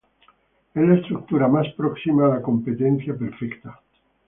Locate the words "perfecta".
3.15-3.79